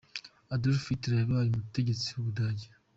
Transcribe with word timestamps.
Adolf 0.55 0.83
Hitler 0.89 1.19
yabaye 1.21 1.47
umutegetsi 1.49 2.07
w’ubudage. 2.11 2.65